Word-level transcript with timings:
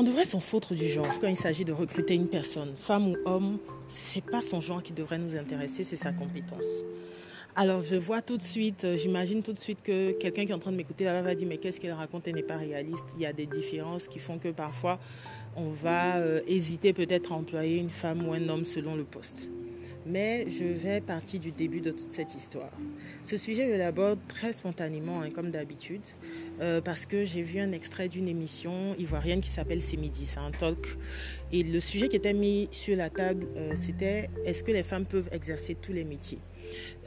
On 0.00 0.04
devrait 0.04 0.26
s'en 0.26 0.38
foutre 0.38 0.74
du 0.74 0.86
genre 0.88 1.18
quand 1.20 1.26
il 1.26 1.34
s'agit 1.34 1.64
de 1.64 1.72
recruter 1.72 2.14
une 2.14 2.28
personne, 2.28 2.72
femme 2.76 3.08
ou 3.08 3.16
homme. 3.24 3.58
C'est 3.88 4.24
pas 4.24 4.40
son 4.40 4.60
genre 4.60 4.80
qui 4.80 4.92
devrait 4.92 5.18
nous 5.18 5.34
intéresser, 5.34 5.82
c'est 5.82 5.96
sa 5.96 6.12
compétence. 6.12 6.84
Alors 7.56 7.82
je 7.82 7.96
vois 7.96 8.22
tout 8.22 8.36
de 8.36 8.42
suite, 8.42 8.84
euh, 8.84 8.96
j'imagine 8.96 9.42
tout 9.42 9.52
de 9.52 9.58
suite 9.58 9.82
que 9.82 10.12
quelqu'un 10.12 10.44
qui 10.46 10.52
est 10.52 10.54
en 10.54 10.60
train 10.60 10.70
de 10.70 10.76
m'écouter 10.76 11.02
là-bas 11.02 11.22
va 11.22 11.34
dire 11.34 11.48
mais 11.48 11.56
qu'est-ce 11.56 11.80
qu'elle 11.80 11.94
raconte, 11.94 12.28
elle 12.28 12.36
n'est 12.36 12.44
pas 12.44 12.58
réaliste. 12.58 13.06
Il 13.16 13.22
y 13.22 13.26
a 13.26 13.32
des 13.32 13.46
différences 13.46 14.06
qui 14.06 14.20
font 14.20 14.38
que 14.38 14.50
parfois 14.50 15.00
on 15.56 15.70
va 15.70 16.18
euh, 16.18 16.42
hésiter 16.46 16.92
peut-être 16.92 17.32
à 17.32 17.34
employer 17.34 17.78
une 17.78 17.90
femme 17.90 18.24
ou 18.24 18.32
un 18.32 18.48
homme 18.48 18.64
selon 18.64 18.94
le 18.94 19.02
poste. 19.02 19.48
Mais 20.08 20.46
je 20.48 20.64
vais 20.64 21.02
partir 21.02 21.38
du 21.38 21.50
début 21.50 21.80
de 21.80 21.90
toute 21.90 22.12
cette 22.12 22.34
histoire. 22.34 22.70
Ce 23.24 23.36
sujet, 23.36 23.68
je 23.70 23.76
l'aborde 23.76 24.18
très 24.26 24.54
spontanément, 24.54 25.20
hein, 25.20 25.28
comme 25.30 25.50
d'habitude, 25.50 26.00
euh, 26.60 26.80
parce 26.80 27.04
que 27.04 27.26
j'ai 27.26 27.42
vu 27.42 27.60
un 27.60 27.72
extrait 27.72 28.08
d'une 28.08 28.26
émission 28.26 28.94
ivoirienne 28.98 29.42
qui 29.42 29.50
s'appelle 29.50 29.82
C'est 29.82 29.98
midi, 29.98 30.24
c'est 30.24 30.38
un 30.38 30.50
talk. 30.50 30.96
Et 31.52 31.62
le 31.62 31.78
sujet 31.80 32.08
qui 32.08 32.16
était 32.16 32.32
mis 32.32 32.68
sur 32.70 32.96
la 32.96 33.10
table, 33.10 33.46
euh, 33.56 33.74
c'était 33.76 34.30
est-ce 34.46 34.62
que 34.62 34.72
les 34.72 34.82
femmes 34.82 35.04
peuvent 35.04 35.28
exercer 35.30 35.74
tous 35.74 35.92
les 35.92 36.04
métiers? 36.04 36.38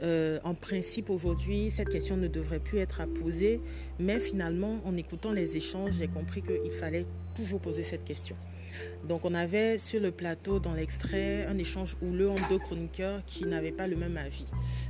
Euh, 0.04 0.38
en 0.44 0.54
principe, 0.54 1.10
aujourd'hui, 1.10 1.72
cette 1.72 1.88
question 1.88 2.16
ne 2.16 2.28
devrait 2.28 2.60
plus 2.60 2.78
être 2.78 3.00
à 3.00 3.08
poser, 3.08 3.60
mais 3.98 4.20
finalement, 4.20 4.80
en 4.84 4.96
écoutant 4.96 5.32
les 5.32 5.56
échanges, 5.56 5.94
j'ai 5.98 6.08
compris 6.08 6.42
qu'il 6.42 6.70
fallait 6.70 7.06
toujours 7.34 7.60
poser 7.60 7.82
cette 7.82 8.04
question. 8.04 8.36
Donc 9.08 9.24
on 9.24 9.34
avait 9.34 9.78
sur 9.78 10.00
le 10.00 10.10
plateau, 10.10 10.58
dans 10.58 10.74
l'extrait, 10.74 11.46
un 11.46 11.58
échange 11.58 11.96
houleux 12.02 12.30
entre 12.30 12.48
deux 12.48 12.58
chroniqueurs 12.58 13.24
qui 13.26 13.46
n'avaient 13.46 13.72
pas 13.72 13.86
le 13.86 13.96
même 13.96 14.16
avis. 14.16 14.46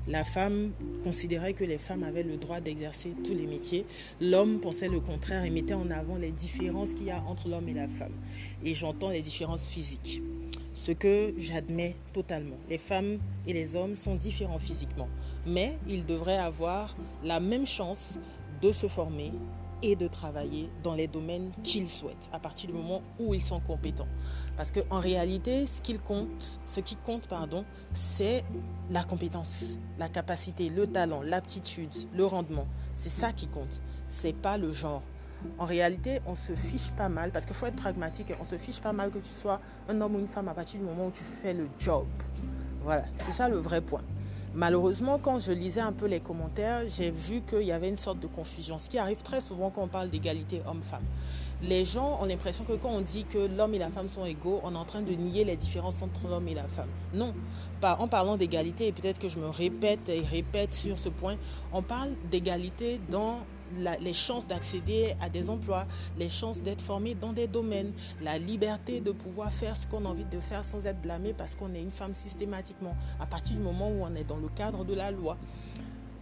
La 0.09 0.25
femme 0.25 0.73
considérait 1.05 1.53
que 1.53 1.65
les 1.65 1.79
femmes 1.79 2.03
avaient 2.03 2.23
le 2.23 2.37
droit 2.37 2.61
d'exercer 2.61 3.13
tous 3.25 3.35
les 3.35 3.47
métiers. 3.47 3.87
L'homme 4.21 4.59
pensait 4.61 4.89
le 4.89 5.01
contraire 5.01 5.45
et 5.45 5.51
mettait 5.51 5.75
en 5.75 5.91
avant 5.91 6.17
les 6.17 6.33
différences 6.33 6.91
qu'il 6.91 7.05
y 7.05 7.11
a 7.11 7.23
entre 7.23 7.49
l'homme 7.49 7.69
et 7.69 7.75
la 7.75 7.89
femme. 7.89 8.15
Et 8.65 8.75
j'entends 8.75 9.11
les 9.11 9.23
différences 9.23 9.69
physiques. 9.69 10.21
Ce 10.75 10.91
que 10.91 11.35
j'admets 11.39 11.97
totalement. 12.13 12.57
Les 12.69 12.79
femmes 12.79 13.19
et 13.47 13.53
les 13.53 13.77
hommes 13.77 13.97
sont 13.97 14.17
différents 14.17 14.59
physiquement. 14.59 15.09
Mais 15.47 15.79
ils 15.89 16.05
devraient 16.05 16.39
avoir 16.39 16.97
la 17.23 17.41
même 17.41 17.67
chance 17.67 18.15
de 18.61 18.73
se 18.73 18.87
former 18.87 19.33
et 19.83 19.97
de 19.97 20.07
travailler 20.07 20.71
dans 20.83 20.95
les 20.95 21.09
domaines 21.09 21.51
qu'ils 21.63 21.89
souhaitent 21.89 22.29
à 22.33 22.39
partir 22.39 22.71
du 22.71 22.77
moment 22.77 23.03
où 23.19 23.35
ils 23.35 23.43
sont 23.43 23.61
compétents. 23.61 24.09
Parce 24.57 24.71
qu'en 24.71 25.01
réalité, 25.01 25.67
ce, 25.67 25.93
compte, 25.99 26.61
ce 26.67 26.81
qui 26.81 26.97
compte, 26.97 27.27
pardon, 27.27 27.65
c'est 27.95 28.45
la 28.91 29.03
compétence, 29.03 29.79
la 29.99 30.09
capacité, 30.09 30.69
le 30.69 30.87
talent, 30.87 31.23
l'aptitude, 31.23 31.93
le 32.15 32.25
rendement. 32.25 32.67
C'est 32.95 33.11
ça 33.11 33.33
qui 33.33 33.49
compte. 33.49 33.81
C'est 34.09 34.35
pas 34.35 34.57
le 34.57 34.73
genre. 34.73 35.03
En 35.59 35.65
réalité, 35.65 36.21
on 36.27 36.37
se 36.37 36.55
fiche 36.55 36.93
pas 36.93 37.09
mal, 37.09 37.33
parce 37.33 37.45
qu'il 37.45 37.55
faut 37.55 37.67
être 37.67 37.77
pragmatique, 37.77 38.33
on 38.41 38.45
se 38.45 38.57
fiche 38.57 38.81
pas 38.81 38.93
mal 38.93 39.11
que 39.11 39.19
tu 39.19 39.31
sois 39.31 39.61
un 39.89 40.01
homme 40.01 40.15
ou 40.15 40.19
une 40.21 40.29
femme 40.29 40.47
à 40.47 40.55
partir 40.55 40.79
du 40.79 40.87
moment 40.87 41.07
où 41.07 41.11
tu 41.11 41.25
fais 41.25 41.53
le 41.53 41.69
job. 41.79 42.07
Voilà, 42.85 43.05
c'est 43.19 43.33
ça 43.33 43.49
le 43.49 43.57
vrai 43.57 43.81
point. 43.81 44.03
Malheureusement, 44.55 45.19
quand 45.19 45.39
je 45.39 45.51
lisais 45.51 45.81
un 45.81 45.93
peu 45.93 46.07
les 46.07 46.21
commentaires, 46.21 46.83
j'ai 46.87 47.11
vu 47.11 47.41
qu'il 47.41 47.63
y 47.63 47.73
avait 47.73 47.89
une 47.89 47.97
sorte 47.97 48.21
de 48.21 48.27
confusion, 48.27 48.77
ce 48.77 48.87
qui 48.87 48.99
arrive 48.99 49.23
très 49.23 49.41
souvent 49.41 49.71
quand 49.71 49.83
on 49.83 49.89
parle 49.89 50.11
d'égalité 50.11 50.61
homme-femme. 50.67 51.05
Les 51.63 51.87
gens 51.87 52.19
ont 52.21 52.27
l'impression 52.27 52.65
que 52.65 52.75
quand 52.75 52.91
on 52.91 53.01
dit 53.01 53.25
que 53.25 53.39
l'homme 53.39 53.73
et 53.73 53.79
la 53.79 53.89
femme 53.89 54.09
sont 54.09 54.27
égaux, 54.27 54.61
on 54.63 54.75
est 54.75 54.79
en 54.79 54.85
train 54.85 55.01
de 55.01 55.13
nier 55.13 55.45
les 55.45 55.57
différences 55.57 56.03
entre 56.03 56.29
l'homme 56.29 56.49
et 56.49 56.55
la 56.55 56.65
femme. 56.65 56.89
Non, 57.15 57.33
en 57.83 58.09
parlant 58.09 58.37
d'égalité, 58.37 58.89
et 58.89 58.93
peut-être 58.93 59.19
que 59.19 59.31
je 59.31 59.39
me 59.39 59.49
répète 59.49 60.09
et 60.09 60.21
répète 60.21 60.75
sur 60.75 60.99
ce 60.99 61.09
point, 61.09 61.37
on 61.73 61.81
parle 61.81 62.11
d'égalité 62.31 63.01
dans 63.11 63.39
les 64.01 64.13
chances 64.13 64.47
d'accéder 64.47 65.15
à 65.21 65.29
des 65.29 65.51
emplois, 65.51 65.87
les 66.19 66.29
chances 66.29 66.61
d'être 66.61 66.83
formé 66.83 67.15
dans 67.15 67.33
des 67.33 67.47
domaines, 67.47 67.93
la 68.21 68.39
liberté 68.39 69.01
de 69.01 69.13
pouvoir 69.13 69.53
faire 69.53 69.77
ce 69.77 69.87
qu'on 69.87 70.05
a 70.05 70.09
envie 70.09 70.25
de 70.25 70.41
faire 70.41 70.65
sans 70.65 70.87
être 70.87 71.01
blâmé 71.01 71.35
parce 71.37 71.55
qu'on 71.55 71.75
est 71.75 71.81
une 71.81 71.91
femme 71.91 72.15
systématiquement, 72.15 72.97
à 73.21 73.27
partir 73.27 73.57
du 73.57 73.63
moment 73.63 73.89
où 73.89 74.03
on 74.03 74.15
est 74.15 74.25
dans 74.25 74.37
le 74.37 74.49
cadre 74.49 74.85
de 74.85 74.95
la 74.95 75.11
loi. 75.11 75.37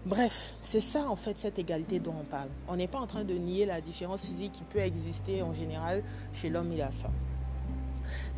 Bref, 0.06 0.54
c'est 0.62 0.80
ça 0.80 1.06
en 1.08 1.16
fait 1.16 1.36
cette 1.38 1.58
égalité 1.58 2.00
dont 2.00 2.14
on 2.18 2.24
parle. 2.24 2.48
On 2.68 2.76
n'est 2.76 2.88
pas 2.88 2.98
en 2.98 3.06
train 3.06 3.24
de 3.24 3.34
nier 3.34 3.66
la 3.66 3.80
différence 3.80 4.24
physique 4.24 4.52
qui 4.52 4.64
peut 4.64 4.78
exister 4.78 5.42
en 5.42 5.52
général 5.52 6.02
chez 6.32 6.48
l'homme 6.48 6.72
et 6.72 6.78
la 6.78 6.90
femme. 6.90 7.12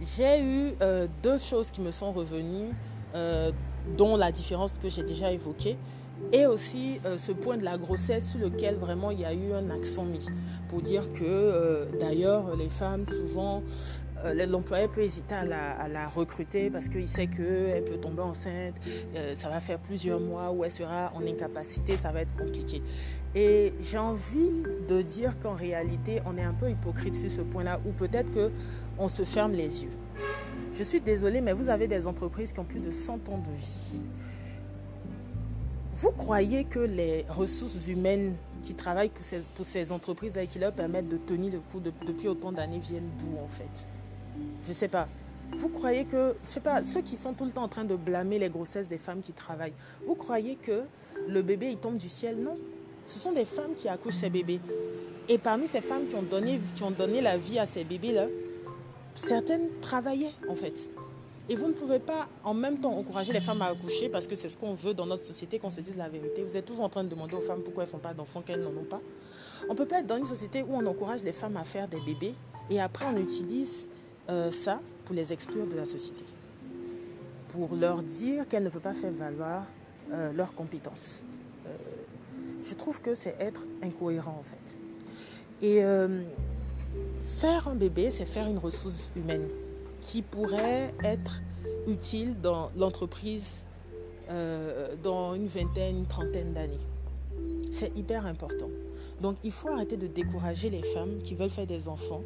J'ai 0.01 0.43
eu 0.43 0.75
euh, 0.81 1.07
deux 1.23 1.39
choses 1.39 1.71
qui 1.71 1.81
me 1.81 1.93
sont 1.93 2.13
revenues, 2.13 2.75
euh, 3.15 3.53
dont 3.97 4.17
la 4.17 4.33
différence 4.33 4.73
que 4.73 4.89
j'ai 4.89 5.03
déjà 5.03 5.33
évoquée 5.33 5.77
et 6.33 6.47
aussi 6.47 7.01
euh, 7.05 7.19
ce 7.19 7.33
point 7.33 7.57
de 7.57 7.65
la 7.65 7.79
grossesse 7.79 8.31
sur 8.31 8.41
lequel 8.41 8.77
vraiment 8.77 9.11
il 9.11 9.21
y 9.21 9.25
a 9.25 9.35
eu 9.35 9.53
un 9.53 9.71
accent 9.71 10.05
mis 10.05 10.27
pour 10.69 10.81
dire 10.81 11.13
que 11.13 11.25
euh, 11.25 11.87
d'ailleurs 12.01 12.57
les 12.57 12.69
femmes 12.69 13.05
souvent 13.07 13.63
euh, 14.25 14.47
l'employeur 14.47 14.89
peut 14.89 15.03
hésiter 15.03 15.35
à 15.35 15.45
la, 15.89 16.09
recruter 16.09 16.71
parce 16.71 16.89
qu'il 16.89 17.09
sait 17.09 17.27
qu'elle 17.27 17.85
peut 17.85 17.97
tomber 17.97 18.23
enceinte, 18.23 18.75
ça 19.35 19.49
va 19.49 19.59
faire 19.61 19.79
plusieurs 19.79 20.21
mois 20.21 20.53
où 20.53 20.63
elle 20.63 20.71
sera 20.71 21.11
en 21.15 21.27
incapacité, 21.27 21.97
ça 21.97 22.13
va 22.13 22.21
être 22.21 22.37
compliqué. 22.37 22.83
Et 23.35 23.73
j'ai 23.83 23.99
envie 23.99 24.51
de 24.89 25.03
dire 25.03 25.39
qu'en 25.41 25.55
réalité, 25.55 26.21
on 26.27 26.37
est 26.37 26.43
un 26.43 26.53
peu 26.53 26.71
hypocrite 26.71 27.17
sur 27.17 27.31
ce 27.31 27.41
point-là, 27.41 27.81
ou 27.87 27.91
peut-être 27.93 28.29
qu'on 28.31 29.09
se 29.09 29.23
ferme 29.25 29.53
les 29.53 29.85
yeux. 29.85 29.91
Je 30.75 30.85
suis 30.85 31.01
désolée, 31.01 31.41
mais 31.41 31.53
vous 31.53 31.69
avez 31.69 31.87
des 31.87 32.07
entreprises 32.07 32.53
qui 32.53 32.61
ont 32.61 32.65
plus 32.65 32.81
de 32.81 32.91
100 32.91 33.29
ans 33.29 33.39
de 33.39 33.57
vie. 33.57 34.03
Vous 36.03 36.11
croyez 36.11 36.65
que 36.65 36.81
les 36.81 37.25
ressources 37.29 37.87
humaines 37.87 38.35
qui 38.65 38.75
travaillent 38.75 39.11
pour 39.11 39.25
ces, 39.25 39.39
pour 39.55 39.65
ces 39.65 39.93
entreprises-là 39.93 40.43
et 40.43 40.47
qui 40.49 40.59
leur 40.59 40.73
permettent 40.73 41.09
de 41.09 41.17
tenir 41.17 41.53
le 41.53 41.61
coup 41.61 41.79
depuis 41.79 42.27
autant 42.27 42.51
d'années 42.51 42.81
viennent 42.81 43.09
d'où 43.21 43.39
en 43.39 43.47
fait? 43.47 43.87
Je 44.65 44.71
ne 44.71 44.75
sais 44.75 44.89
pas. 44.89 45.07
Vous 45.53 45.69
croyez 45.69 46.05
que, 46.05 46.35
je 46.43 46.49
sais 46.49 46.61
pas, 46.61 46.83
ceux 46.83 47.03
qui 47.03 47.15
sont 47.15 47.35
tout 47.35 47.45
le 47.45 47.53
temps 47.53 47.63
en 47.63 47.69
train 47.69 47.85
de 47.85 47.95
blâmer 47.95 48.41
les 48.41 48.49
grossesses 48.49 48.89
des 48.89 48.99
femmes 48.99 49.21
qui 49.21 49.33
travaillent, 49.33 49.75
vous 50.05 50.17
croyez 50.17 50.57
que 50.57 50.83
le 51.29 51.41
bébé 51.41 51.69
il 51.71 51.77
tombe 51.77 51.99
du 51.99 52.09
ciel? 52.09 52.37
Non. 52.43 52.59
Ce 53.07 53.21
sont 53.21 53.31
des 53.31 53.45
femmes 53.45 53.75
qui 53.77 53.87
accouchent 53.89 54.17
ces 54.17 54.31
bébés. 54.31 54.59
Et 55.29 55.39
parmi 55.39 55.69
ces 55.69 55.83
femmes 55.83 56.09
qui 56.09 56.17
ont 56.17 56.25
donné, 56.25 56.61
qui 56.75 56.83
ont 56.83 56.91
donné 56.91 57.21
la 57.21 57.39
vie 57.39 57.61
à 57.61 57.67
ces 57.67 57.85
bébés-là, 57.85 58.27
certaines 59.15 59.69
travaillaient 59.81 60.33
en 60.49 60.57
fait. 60.57 60.75
Et 61.49 61.57
vous 61.57 61.67
ne 61.67 61.73
pouvez 61.73 61.99
pas 61.99 62.29
en 62.45 62.55
même 62.55 62.79
temps 62.79 62.97
encourager 62.97 63.33
les 63.33 63.41
femmes 63.41 63.63
à 63.63 63.67
accoucher 63.67 64.09
parce 64.09 64.27
que 64.27 64.37
c'est 64.37 64.49
ce 64.49 64.57
qu'on 64.57 64.75
veut 64.75 64.95
dans 64.95 65.07
notre 65.07 65.25
société, 65.25 65.59
qu'on 65.59 65.71
se 65.71 65.81
dise 65.81 65.97
la 65.97 66.09
vérité. 66.09 66.43
Vous 66.45 66.57
êtes 66.57 66.65
toujours 66.65 66.85
en 66.85 66.89
train 66.89 67.03
de 67.03 67.09
demander 67.09 67.35
aux 67.35 67.41
femmes 67.41 67.63
pourquoi 67.63 67.83
elles 67.83 67.89
ne 67.89 67.93
font 67.93 67.99
pas 67.99 68.15
d'enfants, 68.15 68.43
qu'elles 68.43 68.63
n'en 68.63 68.71
ont 68.71 68.85
pas. 68.89 69.01
On 69.69 69.73
ne 69.73 69.79
peut 69.79 69.87
pas 69.87 70.01
être 70.01 70.07
dans 70.07 70.19
une 70.19 70.27
société 70.27 70.63
où 70.63 70.69
on 70.73 70.87
encourage 70.87 71.23
les 71.25 71.33
femmes 71.33 71.57
à 71.57 71.65
faire 71.65 71.89
des 71.89 72.01
bébés 72.01 72.35
et 72.71 72.81
après 72.81 73.07
on 73.07 73.17
utilise 73.17 73.87
euh, 74.31 74.53
ça 74.53 74.81
pour 75.05 75.15
les 75.15 75.33
exclure 75.33 75.67
de 75.67 75.75
la 75.75 75.85
société. 75.85 76.25
Pour 77.49 77.75
leur 77.75 78.03
dire 78.03 78.49
qu'elles 78.49 78.65
ne 78.65 78.71
peuvent 78.71 78.81
pas 78.81 78.95
faire 78.95 79.13
valoir 79.13 79.65
euh, 80.13 80.33
leurs 80.33 80.55
compétences. 80.55 81.25
Euh, 81.67 81.71
je 82.65 82.75
trouve 82.75 83.01
que 83.01 83.15
c'est 83.17 83.37
être 83.41 83.63
incohérent 83.83 84.39
en 84.39 84.45
fait. 84.45 85.67
Et 85.67 85.81
faire 87.21 87.69
un 87.69 87.77
bébé, 87.77 88.11
c'est 88.11 88.27
faire 88.27 88.49
une 88.49 88.59
ressource 88.59 89.11
humaine 89.15 89.47
qui 90.03 90.21
pourrait 90.21 90.93
être 91.03 91.41
utile 91.87 92.39
dans 92.41 92.71
l'entreprise 92.77 93.65
euh, 94.29 94.95
dans 95.03 95.35
une 95.35 95.47
vingtaine, 95.47 95.99
une 95.99 96.07
trentaine 96.07 96.53
d'années. 96.53 96.81
C'est 97.73 97.97
hyper 97.97 98.27
important. 98.27 98.69
Donc 99.21 99.37
il 99.43 99.53
faut 99.53 99.69
arrêter 99.69 99.97
de 99.97 100.09
décourager 100.09 100.69
les 100.69 100.83
femmes 100.83 101.21
qui 101.23 101.35
veulent 101.35 101.51
faire 101.51 101.67
des 101.67 101.89
enfants 101.89 102.23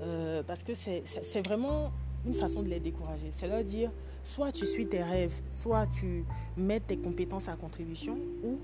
euh, 0.00 0.42
parce 0.46 0.62
que 0.62 0.72
c'est 0.74 1.46
vraiment 1.46 1.90
une 2.24 2.34
façon 2.34 2.62
de 2.62 2.68
les 2.68 2.80
décourager. 2.80 3.32
C'est 3.38 3.48
leur 3.48 3.64
dire 3.64 3.90
soit 4.24 4.52
tu 4.52 4.64
suis 4.64 4.86
tes 4.86 5.02
rêves, 5.02 5.40
soit 5.50 5.86
tu 5.86 6.24
mets 6.56 6.80
tes 6.80 6.96
compétences 6.96 7.48
à 7.48 7.56
contribution 7.56 8.16
ou 8.44 8.58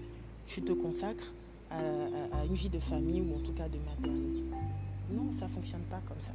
tu 0.47 0.63
te 0.63 0.73
consacres 0.73 1.33
à, 1.71 1.79
à 1.79 2.45
une 2.45 2.55
vie 2.55 2.69
de 2.69 2.79
famille 2.79 3.21
ou 3.21 3.37
en 3.37 3.41
tout 3.41 3.53
cas 3.53 3.69
de 3.69 3.79
maternité. 3.79 4.43
Non, 5.11 5.33
ça 5.33 5.47
ne 5.47 5.51
fonctionne 5.51 5.83
pas 5.83 6.01
comme 6.07 6.21
ça. 6.21 6.33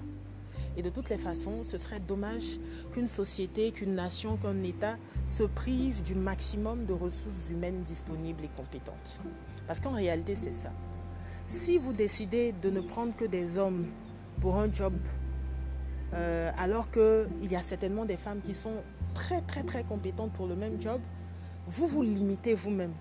Et 0.77 0.83
de 0.83 0.91
toutes 0.91 1.09
les 1.09 1.17
façons, 1.17 1.63
ce 1.63 1.75
serait 1.77 1.99
dommage 1.99 2.59
qu'une 2.91 3.07
société, 3.07 3.71
qu'une 3.71 3.95
nation, 3.95 4.37
qu'un 4.37 4.61
État 4.61 4.97
se 5.25 5.41
prive 5.41 6.03
du 6.03 6.13
maximum 6.13 6.85
de 6.85 6.93
ressources 6.93 7.49
humaines 7.49 7.81
disponibles 7.81 8.43
et 8.43 8.49
compétentes. 8.55 9.19
Parce 9.65 9.79
qu'en 9.79 9.93
réalité, 9.93 10.35
c'est 10.35 10.51
ça. 10.51 10.71
Si 11.47 11.79
vous 11.79 11.93
décidez 11.93 12.51
de 12.61 12.69
ne 12.69 12.81
prendre 12.81 13.15
que 13.15 13.25
des 13.25 13.57
hommes 13.57 13.87
pour 14.39 14.57
un 14.57 14.71
job, 14.71 14.93
euh, 16.13 16.51
alors 16.57 16.91
qu'il 16.91 17.51
y 17.51 17.55
a 17.55 17.61
certainement 17.61 18.05
des 18.05 18.17
femmes 18.17 18.41
qui 18.45 18.53
sont 18.53 18.83
très 19.15 19.41
très 19.41 19.63
très 19.63 19.83
compétentes 19.83 20.31
pour 20.33 20.45
le 20.45 20.55
même 20.55 20.79
job, 20.79 21.01
vous 21.67 21.87
vous 21.87 22.03
limitez 22.03 22.53
vous-même. 22.53 22.93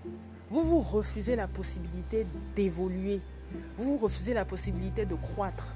Vous 0.49 0.63
vous 0.63 0.79
refusez 0.81 1.35
la 1.35 1.47
possibilité 1.47 2.25
d'évoluer. 2.55 3.21
Vous 3.77 3.83
vous 3.83 3.97
refusez 3.97 4.33
la 4.33 4.45
possibilité 4.45 5.05
de 5.05 5.15
croître. 5.15 5.75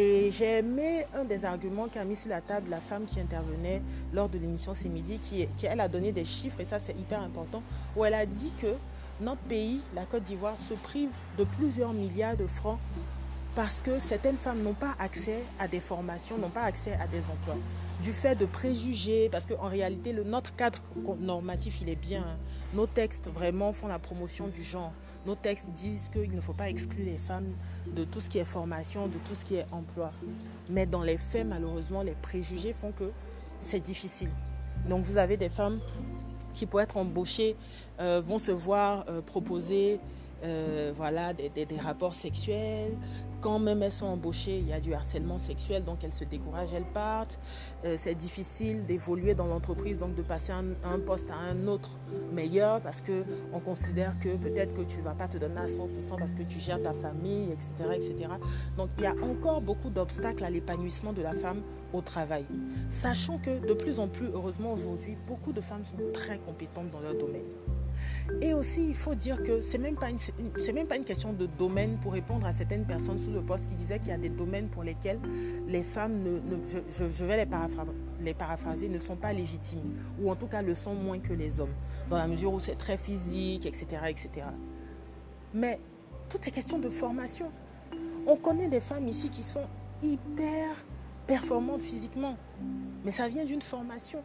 Et 0.00 0.30
j'ai 0.30 0.58
aimé 0.58 1.06
un 1.12 1.24
des 1.24 1.44
arguments 1.44 1.88
qu'a 1.88 2.04
mis 2.04 2.14
sur 2.14 2.30
la 2.30 2.40
table 2.40 2.70
la 2.70 2.78
femme 2.78 3.04
qui 3.04 3.18
intervenait 3.18 3.82
lors 4.12 4.28
de 4.28 4.38
l'émission 4.38 4.72
ce 4.72 4.86
midi, 4.86 5.18
qui, 5.18 5.66
a 5.66 5.88
donné 5.88 6.12
des 6.12 6.24
chiffres, 6.24 6.60
et 6.60 6.64
ça 6.64 6.78
c'est 6.78 6.96
hyper 6.96 7.20
important, 7.20 7.64
où 7.96 8.04
elle 8.04 8.14
a 8.14 8.24
dit 8.24 8.52
que 8.62 8.76
notre 9.20 9.40
pays, 9.40 9.80
la 9.96 10.04
Côte 10.04 10.22
d'Ivoire, 10.22 10.54
se 10.68 10.74
prive 10.74 11.10
de 11.36 11.42
plusieurs 11.42 11.92
milliards 11.92 12.36
de 12.36 12.46
francs 12.46 12.78
parce 13.56 13.82
que 13.82 13.98
certaines 13.98 14.36
femmes 14.36 14.62
n'ont 14.62 14.72
pas 14.72 14.94
accès 15.00 15.42
à 15.58 15.66
des 15.66 15.80
formations, 15.80 16.38
n'ont 16.38 16.48
pas 16.48 16.62
accès 16.62 16.92
à 16.92 17.08
des 17.08 17.18
emplois. 17.18 17.56
Du 18.02 18.12
fait 18.12 18.36
de 18.36 18.46
préjugés, 18.46 19.28
parce 19.28 19.44
qu'en 19.44 19.68
réalité, 19.68 20.12
notre 20.12 20.54
cadre 20.54 20.78
normatif, 21.18 21.80
il 21.82 21.88
est 21.88 21.96
bien. 21.96 22.22
Hein. 22.22 22.36
Nos 22.72 22.86
textes 22.86 23.28
vraiment 23.28 23.72
font 23.72 23.88
la 23.88 23.98
promotion 23.98 24.46
du 24.46 24.62
genre. 24.62 24.92
Nos 25.26 25.34
textes 25.34 25.68
disent 25.70 26.08
qu'il 26.08 26.34
ne 26.34 26.40
faut 26.40 26.52
pas 26.52 26.68
exclure 26.68 27.04
les 27.04 27.18
femmes 27.18 27.52
de 27.96 28.04
tout 28.04 28.20
ce 28.20 28.28
qui 28.28 28.38
est 28.38 28.44
formation, 28.44 29.08
de 29.08 29.18
tout 29.26 29.34
ce 29.34 29.44
qui 29.44 29.56
est 29.56 29.66
emploi. 29.72 30.12
Mais 30.70 30.86
dans 30.86 31.02
les 31.02 31.16
faits, 31.16 31.46
malheureusement, 31.46 32.02
les 32.02 32.14
préjugés 32.22 32.72
font 32.72 32.92
que 32.92 33.10
c'est 33.60 33.80
difficile. 33.80 34.30
Donc 34.88 35.02
vous 35.02 35.16
avez 35.16 35.36
des 35.36 35.48
femmes 35.48 35.80
qui, 36.54 36.66
pour 36.66 36.80
être 36.80 36.96
embauchées, 36.96 37.56
euh, 38.00 38.22
vont 38.24 38.38
se 38.38 38.52
voir 38.52 39.04
euh, 39.08 39.22
proposer 39.22 39.98
euh, 40.44 40.92
voilà, 40.94 41.32
des, 41.32 41.66
rapports 41.80 42.14
sexuels, 42.14 42.92
quand 43.40 43.58
même 43.58 43.82
elles 43.82 43.92
sont 43.92 44.06
embauchées, 44.06 44.58
il 44.58 44.68
y 44.68 44.72
a 44.72 44.80
du 44.80 44.92
harcèlement 44.94 45.38
sexuel, 45.38 45.84
donc 45.84 46.02
elles 46.04 46.12
se 46.12 46.24
découragent, 46.24 46.72
elles 46.74 46.90
partent. 46.92 47.38
Euh, 47.84 47.94
c'est 47.96 48.14
difficile 48.14 48.84
d'évoluer 48.84 49.34
dans 49.34 49.46
l'entreprise, 49.46 49.98
donc 49.98 50.14
de 50.14 50.22
passer 50.22 50.52
un, 50.52 50.98
poste 50.98 51.30
à 51.30 51.36
un 51.36 51.66
autre 51.68 51.90
meilleur 52.32 52.80
parce 52.80 53.02
qu'on 53.02 53.60
considère 53.60 54.18
que 54.18 54.36
peut-être 54.36 54.74
que 54.74 54.82
tu 54.82 54.98
ne 54.98 55.02
vas 55.02 55.14
pas 55.14 55.28
te 55.28 55.38
donner 55.38 55.58
à 55.58 55.66
100% 55.66 56.18
parce 56.18 56.34
que 56.34 56.42
tu 56.42 56.58
gères 56.58 56.82
ta 56.82 56.92
famille, 56.92 57.50
etc. 57.52 57.90
etc. 57.94 58.30
Donc 58.76 58.90
il 58.98 59.04
y 59.04 59.06
a 59.06 59.14
encore 59.22 59.60
beaucoup 59.60 59.90
d'obstacles 59.90 60.44
à 60.44 60.50
l'épanouissement 60.50 61.12
de 61.12 61.22
la 61.22 61.34
femme 61.34 61.62
au 61.92 62.00
travail. 62.00 62.44
Sachant 62.90 63.38
que 63.38 63.66
de 63.66 63.74
plus 63.74 64.00
en 64.00 64.08
plus, 64.08 64.26
heureusement 64.34 64.72
aujourd'hui, 64.72 65.16
beaucoup 65.26 65.52
de 65.52 65.60
femmes 65.60 65.84
sont 65.84 65.96
très 66.12 66.38
compétentes 66.38 66.90
dans 66.90 67.00
leur 67.00 67.14
domaine. 67.14 67.42
Et 68.40 68.54
aussi, 68.54 68.86
il 68.86 68.94
faut 68.94 69.14
dire 69.14 69.42
que 69.42 69.60
ce 69.60 69.72
n'est 69.72 69.84
même, 69.84 69.96
pas 69.96 70.10
une, 70.10 70.18
même 70.74 70.86
pas 70.86 70.96
une 70.96 71.04
question 71.04 71.32
de 71.32 71.46
domaine 71.46 71.98
pour 72.00 72.12
répondre 72.12 72.46
à 72.46 72.52
certaines 72.52 72.84
personnes 72.84 73.18
sous 73.18 73.32
le 73.32 73.40
poste 73.40 73.66
qui 73.66 73.74
disaient 73.74 73.98
qu'il 73.98 74.08
y 74.08 74.12
a 74.12 74.18
des 74.18 74.28
domaines 74.28 74.68
pour 74.68 74.84
lesquels 74.84 75.18
les 75.66 75.82
femmes, 75.82 76.22
ne, 76.22 76.40
je, 76.88 77.24
vais 77.24 77.44
les, 78.20 78.34
paraphraser, 78.34 78.88
ne 78.88 78.98
sont 78.98 79.16
pas 79.16 79.32
légitimes, 79.32 79.94
ou 80.20 80.30
en 80.30 80.36
tout 80.36 80.46
cas 80.46 80.62
le 80.62 80.74
sont 80.74 80.94
moins 80.94 81.18
que 81.18 81.32
les 81.32 81.58
hommes, 81.58 81.74
dans 82.10 82.18
la 82.18 82.28
mesure 82.28 82.52
où 82.52 82.60
c'est 82.60 82.76
très 82.76 82.96
physique, 82.96 83.66
etc., 83.66 83.86
etc. 84.08 84.46
Mais 85.52 85.80
tout 86.28 86.38
est 86.46 86.50
question 86.50 86.78
de 86.78 86.90
formation. 86.90 87.50
On 88.26 88.36
connaît 88.36 88.68
des 88.68 88.80
femmes 88.80 89.08
ici 89.08 89.30
qui 89.30 89.42
sont 89.42 89.66
hyper 90.02 90.76
performantes 91.26 91.82
physiquement, 91.82 92.36
mais 93.04 93.10
ça 93.10 93.26
vient 93.26 93.44
d'une 93.44 93.62
formation. 93.62 94.22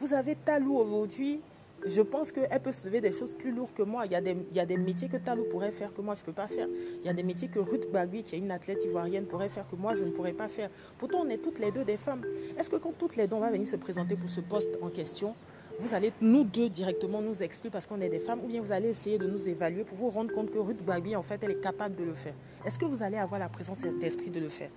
Vous 0.00 0.14
avez 0.14 0.34
Talou 0.34 0.76
aujourd'hui, 0.76 1.40
je 1.86 2.02
pense 2.02 2.32
qu'elle 2.32 2.60
peut 2.62 2.72
se 2.72 2.86
lever 2.86 3.00
des 3.00 3.12
choses 3.12 3.34
plus 3.34 3.52
lourdes 3.52 3.72
que 3.74 3.82
moi. 3.82 4.06
Il 4.06 4.12
y 4.12 4.14
a 4.14 4.20
des, 4.20 4.36
il 4.50 4.56
y 4.56 4.60
a 4.60 4.66
des 4.66 4.76
métiers 4.76 5.08
que 5.08 5.16
Talou 5.16 5.44
pourrait 5.50 5.72
faire 5.72 5.92
que 5.92 6.00
moi 6.00 6.14
je 6.14 6.20
ne 6.20 6.26
peux 6.26 6.32
pas 6.32 6.48
faire. 6.48 6.68
Il 7.00 7.06
y 7.06 7.08
a 7.08 7.12
des 7.12 7.22
métiers 7.22 7.48
que 7.48 7.58
Ruth 7.58 7.90
Bagui, 7.92 8.22
qui 8.22 8.36
est 8.36 8.38
une 8.38 8.50
athlète 8.50 8.84
ivoirienne, 8.84 9.26
pourrait 9.26 9.50
faire 9.50 9.66
que 9.68 9.76
moi 9.76 9.94
je 9.94 10.04
ne 10.04 10.10
pourrais 10.10 10.32
pas 10.32 10.48
faire. 10.48 10.70
Pourtant, 10.98 11.18
on 11.24 11.28
est 11.28 11.38
toutes 11.38 11.58
les 11.58 11.70
deux 11.70 11.84
des 11.84 11.96
femmes. 11.96 12.22
Est-ce 12.58 12.70
que 12.70 12.76
quand 12.76 12.92
toutes 12.98 13.16
les 13.16 13.26
deux 13.26 13.36
on 13.36 13.40
va 13.40 13.50
venir 13.50 13.66
se 13.66 13.76
présenter 13.76 14.16
pour 14.16 14.30
ce 14.30 14.40
poste 14.40 14.78
en 14.80 14.88
question, 14.88 15.34
vous 15.78 15.92
allez 15.92 16.12
nous 16.20 16.44
deux 16.44 16.68
directement 16.68 17.20
nous 17.20 17.42
exclure 17.42 17.72
parce 17.72 17.86
qu'on 17.86 18.00
est 18.00 18.08
des 18.08 18.20
femmes 18.20 18.40
ou 18.44 18.46
bien 18.46 18.62
vous 18.62 18.72
allez 18.72 18.90
essayer 18.90 19.18
de 19.18 19.26
nous 19.26 19.48
évaluer 19.48 19.84
pour 19.84 19.98
vous 19.98 20.08
rendre 20.08 20.32
compte 20.32 20.50
que 20.50 20.58
Ruth 20.58 20.84
Bagui, 20.84 21.16
en 21.16 21.22
fait, 21.22 21.40
elle 21.42 21.50
est 21.50 21.60
capable 21.60 21.96
de 21.96 22.04
le 22.04 22.14
faire? 22.14 22.34
Est-ce 22.64 22.78
que 22.78 22.84
vous 22.84 23.02
allez 23.02 23.18
avoir 23.18 23.40
la 23.40 23.48
présence 23.48 23.80
d'esprit 23.80 24.30
de 24.30 24.40
le 24.40 24.48
faire? 24.48 24.70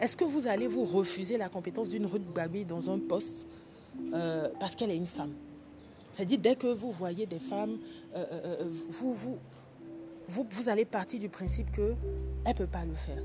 Est-ce 0.00 0.16
que 0.16 0.24
vous 0.24 0.46
allez 0.46 0.66
vous 0.66 0.84
refuser 0.84 1.36
la 1.36 1.48
compétence 1.48 1.88
d'une 1.88 2.06
Ruth 2.06 2.26
Bagui 2.34 2.64
dans 2.64 2.90
un 2.90 2.98
poste 2.98 3.46
euh, 4.12 4.48
parce 4.58 4.74
qu'elle 4.74 4.90
est 4.90 4.96
une 4.96 5.06
femme? 5.06 5.32
C'est-à-dire, 6.16 6.38
dès 6.38 6.56
que 6.56 6.68
vous 6.68 6.90
voyez 6.90 7.26
des 7.26 7.38
femmes, 7.38 7.78
euh, 8.14 8.24
euh, 8.32 8.56
euh, 8.60 8.64
vous, 8.88 9.12
vous, 9.12 9.38
vous, 10.28 10.46
vous, 10.50 10.68
allez 10.70 10.86
partir 10.86 11.20
du 11.20 11.28
principe 11.28 11.70
qu'elle 11.70 11.96
ne 12.46 12.52
peut 12.54 12.66
pas 12.66 12.86
le 12.86 12.94
faire. 12.94 13.22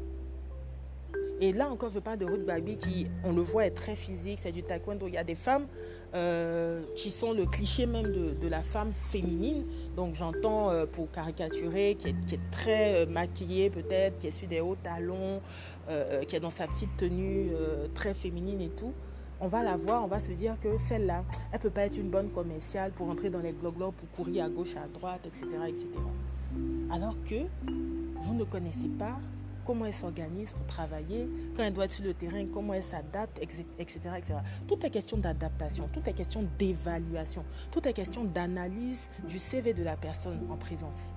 Et 1.39 1.53
là 1.53 1.69
encore, 1.69 1.89
je 1.89 1.99
parle 1.99 2.17
de 2.17 2.25
Ruth 2.25 2.45
Babi 2.45 2.75
qui, 2.75 3.07
on 3.23 3.31
le 3.31 3.41
voit, 3.41 3.65
est 3.65 3.71
très 3.71 3.95
physique, 3.95 4.39
c'est 4.43 4.51
du 4.51 4.61
taekwondo. 4.61 5.07
Il 5.07 5.13
y 5.13 5.17
a 5.17 5.23
des 5.23 5.35
femmes 5.35 5.67
qui 6.93 7.09
sont 7.09 7.31
le 7.31 7.45
cliché 7.45 7.85
même 7.85 8.11
de, 8.11 8.47
la 8.47 8.61
femme 8.61 8.91
féminine. 8.93 9.65
Donc 9.95 10.13
j'entends 10.13 10.69
pour 10.91 11.09
caricaturer, 11.09 11.95
qui 11.97 12.09
est 12.09 12.51
très 12.51 13.07
maquillée 13.07 13.69
peut-être, 13.71 14.19
qui 14.19 14.27
est 14.27 14.31
sur 14.31 14.47
des 14.47 14.59
hauts 14.59 14.75
talons, 14.75 15.41
qui 16.27 16.35
est 16.35 16.39
dans 16.39 16.51
sa 16.51 16.67
petite 16.67 16.95
tenue 16.97 17.49
très 17.95 18.13
féminine 18.13 18.61
et 18.61 18.69
tout 18.69 18.93
on 19.41 19.47
va 19.47 19.63
la 19.63 19.75
voir, 19.75 20.03
on 20.03 20.07
va 20.07 20.19
se 20.19 20.31
dire 20.31 20.55
que 20.61 20.77
celle-là, 20.77 21.23
elle 21.51 21.57
ne 21.57 21.63
peut 21.63 21.71
pas 21.71 21.81
être 21.81 21.97
une 21.97 22.09
bonne 22.09 22.29
commerciale 22.29 22.91
pour 22.91 23.09
entrer 23.09 23.31
dans 23.31 23.39
les 23.39 23.53
globes 23.53 23.73
pour 23.75 24.09
courir 24.15 24.45
à 24.45 24.49
gauche, 24.49 24.75
à 24.75 24.87
droite, 24.87 25.21
etc., 25.25 25.47
etc. 25.67 25.87
Alors 26.91 27.15
que 27.23 27.47
vous 28.21 28.35
ne 28.35 28.43
connaissez 28.43 28.87
pas 28.87 29.17
comment 29.65 29.85
elle 29.85 29.93
s'organise 29.93 30.53
pour 30.53 30.65
travailler, 30.67 31.27
quand 31.55 31.63
elle 31.63 31.73
doit 31.73 31.85
être 31.85 31.91
sur 31.91 32.05
le 32.05 32.13
terrain, 32.13 32.45
comment 32.53 32.73
elle 32.73 32.83
s'adapte, 32.83 33.39
etc., 33.41 33.63
etc. 33.79 34.35
Tout 34.67 34.85
est 34.85 34.91
question 34.91 35.17
d'adaptation, 35.17 35.89
tout 35.91 36.01
est 36.07 36.13
question 36.13 36.43
d'évaluation, 36.59 37.43
tout 37.71 37.87
est 37.87 37.93
question 37.93 38.23
d'analyse 38.23 39.09
du 39.27 39.39
CV 39.39 39.73
de 39.73 39.83
la 39.83 39.97
personne 39.97 40.39
en 40.51 40.55
présence 40.55 41.11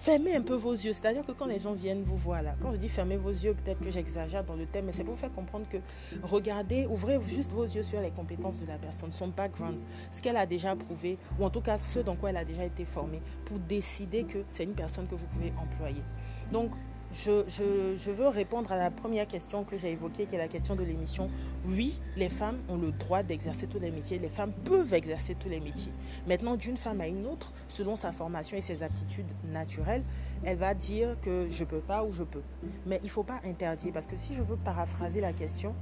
fermez 0.00 0.34
un 0.34 0.42
peu 0.42 0.54
vos 0.54 0.72
yeux. 0.72 0.92
C'est-à-dire 0.92 1.24
que 1.24 1.32
quand 1.32 1.46
les 1.46 1.60
gens 1.60 1.72
viennent 1.72 2.02
vous 2.02 2.16
voir 2.16 2.42
là, 2.42 2.54
quand 2.60 2.72
je 2.72 2.76
dis 2.76 2.88
fermez 2.88 3.16
vos 3.16 3.30
yeux, 3.30 3.54
peut-être 3.54 3.80
que 3.80 3.90
j'exagère 3.90 4.44
dans 4.44 4.54
le 4.54 4.66
thème, 4.66 4.86
mais 4.86 4.92
c'est 4.92 5.04
pour 5.04 5.16
faire 5.16 5.32
comprendre 5.32 5.66
que 5.70 5.76
regardez, 6.22 6.86
ouvrez 6.86 7.18
juste 7.28 7.50
vos 7.50 7.64
yeux 7.64 7.82
sur 7.82 8.00
les 8.00 8.10
compétences 8.10 8.60
de 8.60 8.66
la 8.66 8.78
personne, 8.78 9.12
son 9.12 9.28
background, 9.28 9.76
ce 10.10 10.20
qu'elle 10.22 10.36
a 10.36 10.46
déjà 10.46 10.74
prouvé, 10.74 11.18
ou 11.38 11.44
en 11.44 11.50
tout 11.50 11.60
cas 11.60 11.78
ce 11.78 12.00
dans 12.00 12.16
quoi 12.16 12.30
elle 12.30 12.38
a 12.38 12.44
déjà 12.44 12.64
été 12.64 12.84
formée, 12.84 13.20
pour 13.44 13.58
décider 13.58 14.24
que 14.24 14.38
c'est 14.48 14.64
une 14.64 14.74
personne 14.74 15.06
que 15.06 15.14
vous 15.14 15.26
pouvez 15.26 15.52
employer. 15.60 16.02
Donc, 16.50 16.70
je, 17.12 18.10
veux 18.10 18.28
répondre 18.28 18.70
à 18.70 18.76
la 18.76 18.90
première 18.90 19.26
question 19.26 19.64
que 19.64 19.76
j'ai 19.76 19.92
évoquée, 19.92 20.26
qui 20.26 20.36
est 20.36 20.38
la 20.38 20.48
question 20.48 20.76
de 20.76 20.84
l'émission. 20.84 21.28
Oui, 21.66 22.00
les 22.16 22.28
femmes 22.28 22.58
ont 22.68 22.76
le 22.76 22.92
droit 22.92 23.22
d'exercer 23.22 23.66
tous 23.66 23.80
les 23.80 23.90
métiers. 23.90 24.18
Les 24.18 24.28
femmes 24.28 24.52
peuvent 24.64 24.94
exercer 24.94 25.34
tous 25.34 25.48
les 25.48 25.60
métiers. 25.60 25.92
Maintenant, 26.28 26.56
d'une 26.56 26.76
femme 26.76 27.00
à 27.00 27.08
une 27.08 27.26
autre, 27.26 27.52
selon 27.68 27.96
sa 27.96 28.12
formation 28.12 28.56
et 28.56 28.60
ses 28.60 28.82
aptitudes 28.82 29.30
naturelles, 29.52 30.04
elle 30.44 30.56
va 30.56 30.74
dire 30.74 31.16
que 31.20 31.48
je 31.50 31.64
peux 31.64 31.80
pas 31.80 32.04
ou 32.04 32.12
je 32.12 32.22
peux. 32.22 32.42
Mais 32.86 33.00
il 33.02 33.06
ne 33.06 33.10
faut 33.10 33.24
pas 33.24 33.40
interdire, 33.44 33.92
parce 33.92 34.06
que 34.06 34.16
si 34.16 34.34
je 34.34 34.42
veux 34.42 34.56
paraphraser 34.56 35.20
la 35.20 35.32
question, 35.32 35.74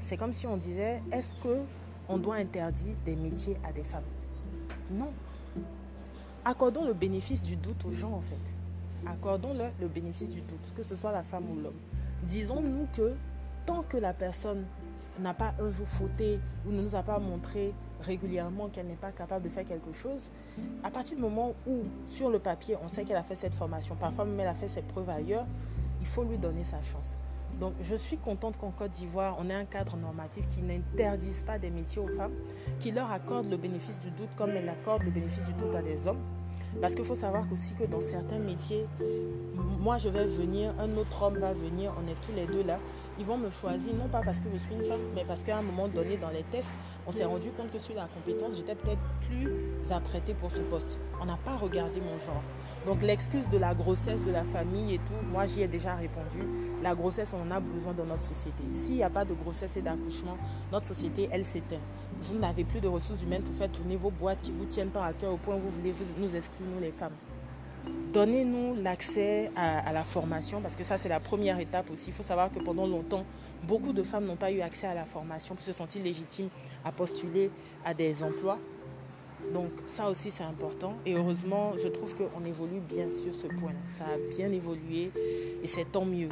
c'est 0.00 0.16
comme 0.16 0.32
si 0.32 0.46
on 0.46 0.56
disait 0.56 1.02
est-ce 1.12 1.34
que 1.42 1.58
on 2.08 2.16
doit 2.16 2.36
interdire 2.36 2.96
des 3.04 3.16
métiers 3.16 3.56
à 3.64 3.72
des 3.72 3.84
femmes? 3.84 4.04
Non. 4.90 5.12
Accordons 6.44 6.84
le 6.84 6.94
bénéfice 6.94 7.42
du 7.42 7.56
doute 7.56 7.84
aux 7.84 7.92
gens, 7.92 8.12
en 8.12 8.20
fait 8.22 8.40
accordons-leur 9.06 9.72
le 9.80 9.88
bénéfice 9.88 10.30
du 10.30 10.40
doute, 10.40 10.72
que 10.76 10.82
ce 10.82 10.96
soit 10.96 11.12
la 11.12 11.22
femme 11.22 11.44
ou 11.50 11.60
l'homme. 11.60 11.78
Disons-nous 12.24 12.86
que 12.92 13.14
tant 13.66 13.82
que 13.82 13.96
la 13.96 14.12
personne 14.12 14.64
n'a 15.18 15.34
pas 15.34 15.54
un 15.58 15.70
jour 15.70 15.86
fauté 15.86 16.40
ou 16.66 16.72
ne 16.72 16.82
nous 16.82 16.94
a 16.94 17.02
pas 17.02 17.18
montré 17.18 17.72
régulièrement 18.02 18.68
qu'elle 18.68 18.86
n'est 18.86 18.94
pas 18.94 19.12
capable 19.12 19.44
de 19.44 19.50
faire 19.50 19.66
quelque 19.66 19.92
chose, 19.92 20.30
à 20.82 20.90
partir 20.90 21.16
du 21.16 21.22
moment 21.22 21.54
où 21.66 21.82
sur 22.06 22.30
le 22.30 22.38
papier 22.38 22.76
on 22.82 22.88
sait 22.88 23.04
qu'elle 23.04 23.16
a 23.16 23.22
fait 23.22 23.36
cette 23.36 23.54
formation, 23.54 23.94
parfois 23.96 24.24
même 24.24 24.40
elle 24.40 24.48
a 24.48 24.54
fait 24.54 24.68
ses 24.68 24.82
preuves 24.82 25.10
ailleurs, 25.10 25.46
il 26.00 26.06
faut 26.06 26.24
lui 26.24 26.38
donner 26.38 26.64
sa 26.64 26.80
chance. 26.82 27.14
Donc 27.58 27.74
je 27.82 27.94
suis 27.94 28.16
contente 28.16 28.56
qu'en 28.56 28.70
Côte 28.70 28.92
d'Ivoire, 28.92 29.36
on 29.38 29.50
ait 29.50 29.54
un 29.54 29.66
cadre 29.66 29.96
normatif 29.96 30.48
qui 30.48 30.62
n'interdise 30.62 31.42
pas 31.42 31.58
des 31.58 31.70
métiers 31.70 32.00
aux 32.00 32.08
femmes, 32.08 32.32
qui 32.78 32.90
leur 32.90 33.10
accorde 33.10 33.50
le 33.50 33.58
bénéfice 33.58 33.98
du 33.98 34.10
doute 34.10 34.30
comme 34.36 34.50
elle 34.50 34.68
accorde 34.68 35.02
le 35.02 35.10
bénéfice 35.10 35.44
du 35.44 35.52
doute 35.52 35.74
à 35.74 35.82
des 35.82 36.06
hommes. 36.06 36.22
Parce 36.80 36.94
qu'il 36.94 37.04
faut 37.04 37.14
savoir 37.14 37.44
aussi 37.52 37.74
que 37.74 37.84
dans 37.84 38.00
certains 38.00 38.38
métiers, 38.38 38.86
moi 39.80 39.98
je 39.98 40.08
vais 40.08 40.26
venir, 40.26 40.72
un 40.78 40.96
autre 40.96 41.22
homme 41.22 41.38
va 41.38 41.52
venir, 41.52 41.92
on 42.02 42.08
est 42.08 42.16
tous 42.22 42.32
les 42.34 42.46
deux 42.46 42.62
là. 42.62 42.78
Ils 43.18 43.26
vont 43.26 43.36
me 43.36 43.50
choisir, 43.50 43.92
non 43.94 44.08
pas 44.08 44.22
parce 44.24 44.40
que 44.40 44.48
je 44.52 44.56
suis 44.56 44.74
une 44.74 44.84
femme, 44.84 45.00
mais 45.14 45.24
parce 45.26 45.42
qu'à 45.42 45.58
un 45.58 45.62
moment 45.62 45.88
donné 45.88 46.16
dans 46.16 46.30
les 46.30 46.44
tests, 46.44 46.70
on 47.06 47.12
s'est 47.12 47.24
rendu 47.24 47.50
compte 47.50 47.72
que 47.72 47.78
sur 47.78 47.94
la 47.94 48.06
compétence, 48.06 48.56
j'étais 48.56 48.74
peut-être 48.74 49.00
plus 49.28 49.48
apprêtée 49.90 50.32
pour 50.32 50.50
ce 50.50 50.60
poste. 50.60 50.98
On 51.20 51.26
n'a 51.26 51.36
pas 51.36 51.56
regardé 51.56 52.00
mon 52.00 52.18
genre. 52.18 52.42
Donc 52.86 53.02
l'excuse 53.02 53.48
de 53.48 53.58
la 53.58 53.74
grossesse, 53.74 54.24
de 54.24 54.30
la 54.30 54.44
famille 54.44 54.94
et 54.94 54.98
tout, 54.98 55.14
moi 55.30 55.46
j'y 55.46 55.62
ai 55.62 55.68
déjà 55.68 55.94
répondu. 55.94 56.46
La 56.82 56.94
grossesse, 56.94 57.34
on 57.34 57.46
en 57.46 57.50
a 57.50 57.60
besoin 57.60 57.92
dans 57.92 58.06
notre 58.06 58.22
société. 58.22 58.62
S'il 58.68 58.94
n'y 58.94 59.02
a 59.02 59.10
pas 59.10 59.24
de 59.24 59.34
grossesse 59.34 59.76
et 59.76 59.82
d'accouchement, 59.82 60.38
notre 60.72 60.86
société, 60.86 61.28
elle 61.30 61.44
s'éteint. 61.44 61.80
Vous 62.22 62.38
n'avez 62.38 62.64
plus 62.64 62.80
de 62.80 62.88
ressources 62.88 63.22
humaines 63.22 63.42
pour 63.42 63.54
faire 63.54 63.70
tourner 63.70 63.96
vos 63.96 64.10
boîtes 64.10 64.42
qui 64.42 64.52
vous 64.52 64.66
tiennent 64.66 64.90
tant 64.90 65.02
à 65.02 65.12
cœur 65.12 65.32
au 65.32 65.36
point 65.36 65.56
où 65.56 65.60
vous 65.60 65.70
voulez 65.70 65.94
nous 66.18 66.34
exclure, 66.34 66.66
nous 66.74 66.80
les 66.80 66.92
femmes. 66.92 67.14
Donnez-nous 68.12 68.74
l'accès 68.82 69.50
à, 69.54 69.92
la 69.92 70.02
formation 70.02 70.60
parce 70.60 70.74
que 70.74 70.82
ça 70.82 70.98
c'est 70.98 71.08
la 71.08 71.20
première 71.20 71.60
étape 71.60 71.90
aussi. 71.90 72.04
Il 72.08 72.12
faut 72.12 72.22
savoir 72.22 72.50
que 72.50 72.58
pendant 72.58 72.86
longtemps, 72.86 73.24
beaucoup 73.62 73.92
de 73.92 74.02
femmes 74.02 74.26
n'ont 74.26 74.36
pas 74.36 74.50
eu 74.50 74.60
accès 74.60 74.86
à 74.86 74.94
la 74.94 75.04
formation 75.04 75.54
pour 75.54 75.64
se 75.64 75.72
sentir 75.72 76.02
légitimes 76.02 76.48
à 76.84 76.92
postuler 76.92 77.50
à 77.84 77.94
des 77.94 78.22
emplois. 78.22 78.58
Donc 79.54 79.70
ça 79.86 80.10
aussi 80.10 80.30
c'est 80.30 80.42
important 80.42 80.96
et 81.06 81.14
heureusement 81.14 81.72
je 81.82 81.88
trouve 81.88 82.14
qu'on 82.14 82.44
évolue 82.44 82.80
bien 82.80 83.06
sur 83.12 83.34
ce 83.34 83.46
point. 83.46 83.72
Ça 83.96 84.04
a 84.04 84.36
bien 84.36 84.50
évolué 84.52 85.10
et 85.62 85.66
c'est 85.66 85.90
tant 85.90 86.04
mieux. 86.04 86.28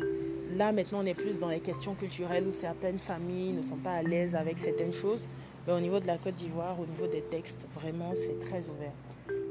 Là 0.56 0.72
maintenant 0.72 1.00
on 1.02 1.06
est 1.06 1.14
plus 1.14 1.38
dans 1.38 1.48
les 1.48 1.60
questions 1.60 1.94
culturelles 1.94 2.44
où 2.46 2.52
certaines 2.52 2.98
familles 2.98 3.52
ne 3.52 3.62
sont 3.62 3.76
pas 3.76 3.92
à 3.92 4.02
l'aise 4.02 4.34
avec 4.34 4.58
certaines 4.58 4.92
choses. 4.92 5.26
Mais 5.68 5.74
au 5.74 5.80
niveau 5.80 6.00
de 6.00 6.06
la 6.06 6.16
Côte 6.16 6.34
d'Ivoire, 6.34 6.80
au 6.80 6.86
niveau 6.86 7.06
des 7.06 7.20
textes, 7.20 7.68
vraiment 7.74 8.12
c'est 8.14 8.40
très 8.40 8.66
ouvert. 8.70 8.92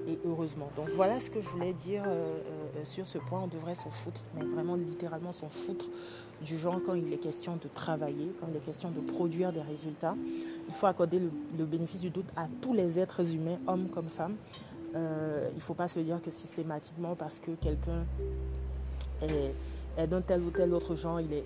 et 0.08 0.18
heureusement. 0.26 0.68
Donc 0.76 0.90
voilà 0.96 1.20
ce 1.20 1.30
que 1.30 1.40
je 1.40 1.48
voulais 1.48 1.74
dire 1.74 2.02
euh, 2.08 2.40
euh, 2.76 2.86
sur 2.86 3.06
ce 3.06 3.20
point. 3.20 3.42
On 3.44 3.48
devrait 3.48 3.76
s'en 3.76 3.92
foutre, 3.92 4.20
mais 4.36 4.44
vraiment 4.44 4.76
littéralement 4.76 5.32
s'en 5.32 5.48
foutre 5.48 5.86
du 6.42 6.58
genre 6.58 6.80
quand 6.84 6.96
il 6.96 7.14
est 7.14 7.18
question 7.18 7.58
de 7.58 7.68
travailler, 7.72 8.32
quand 8.40 8.48
il 8.50 8.58
est 8.58 8.66
question 8.66 8.90
de 8.90 9.00
produire 9.00 9.54
des 9.54 9.62
résultats. 9.62 10.16
Il 10.68 10.74
faut 10.74 10.88
accorder 10.88 11.20
le, 11.20 11.66
bénéfice 11.66 12.00
du 12.00 12.10
doute 12.10 12.30
à 12.36 12.48
tous 12.64 12.74
les 12.74 12.98
êtres 12.98 13.22
humains, 13.32 13.60
hommes 13.68 13.90
comme 13.90 14.08
femmes. 14.08 14.38
Euh, 14.96 15.48
il 15.52 15.58
ne 15.58 15.62
faut 15.62 15.76
pas 15.76 15.88
se 15.88 16.00
dire 16.00 16.20
que 16.20 16.32
systématiquement 16.32 17.16
parce 17.16 17.38
que 17.38 17.52
quelqu'un 17.52 18.06
est, 19.22 19.54
est 19.98 20.08
d'un 20.08 20.22
tel 20.22 20.42
ou 20.42 20.50
tel 20.50 20.74
autre 20.74 20.96
genre, 20.96 21.22
il 21.22 21.32
est 21.32 21.46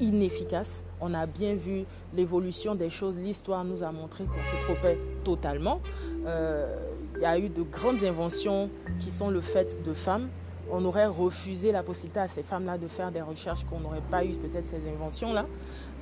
inefficace. 0.00 0.84
On 1.00 1.14
a 1.14 1.26
bien 1.26 1.54
vu 1.54 1.84
l'évolution 2.14 2.74
des 2.74 2.90
choses. 2.90 3.16
L'histoire 3.16 3.64
nous 3.64 3.82
a 3.82 3.92
montré 3.92 4.24
qu'on 4.24 4.42
se 4.44 4.64
trompait 4.64 4.98
totalement. 5.24 5.80
Euh, 6.26 6.76
il 7.16 7.22
y 7.22 7.26
a 7.26 7.38
eu 7.38 7.48
de 7.48 7.62
grandes 7.62 8.04
inventions 8.04 8.70
qui 8.98 9.10
sont 9.10 9.30
le 9.30 9.40
fait 9.40 9.82
de 9.84 9.92
femmes. 9.92 10.28
On 10.70 10.84
aurait 10.84 11.06
refusé 11.06 11.72
la 11.72 11.82
possibilité 11.82 12.20
à 12.20 12.28
ces 12.28 12.42
femmes-là 12.42 12.76
de 12.76 12.88
faire 12.88 13.10
des 13.10 13.22
recherches 13.22 13.64
qu'on 13.64 13.80
n'aurait 13.80 14.02
pas 14.10 14.24
eu 14.24 14.32
peut-être 14.32 14.68
ces 14.68 14.82
inventions-là. 14.88 15.46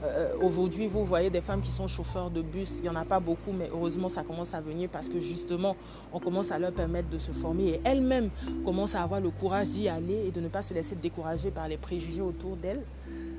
Euh, 0.05 0.35
aujourd'hui, 0.43 0.87
vous 0.87 1.05
voyez 1.05 1.31
des 1.31 1.41
femmes 1.41 1.63
qui 1.63 1.71
sont 1.71 1.87
chauffeurs 1.87 2.31
de 2.31 2.43
bus. 2.43 2.75
Il 2.79 2.83
n'y 2.83 2.89
en 2.89 2.97
a 2.97 3.05
pas 3.05 3.21
beaucoup, 3.21 3.53
mais 3.53 3.71
heureusement, 3.73 4.09
ça 4.09 4.23
commence 4.23 4.53
à 4.53 4.61
venir 4.61 4.89
parce 4.91 5.09
que 5.09 5.21
justement, 5.21 5.77
on 6.13 6.19
commence 6.19 6.51
à 6.51 6.59
leur 6.59 6.73
permettre 6.73 7.09
de 7.09 7.19
se 7.19 7.33
former 7.33 7.69
et 7.69 7.81
elles-mêmes 7.85 8.31
commencent 8.65 8.95
à 8.95 9.03
avoir 9.03 9.21
le 9.21 9.31
courage 9.31 9.71
d'y 9.71 9.89
aller 9.89 10.27
et 10.27 10.31
de 10.31 10.41
ne 10.41 10.49
pas 10.49 10.63
se 10.63 10.75
laisser 10.75 10.97
décourager 10.97 11.51
par 11.51 11.69
les 11.69 11.79
préjugés 11.79 12.23
autour 12.23 12.57
d'elles. 12.57 12.83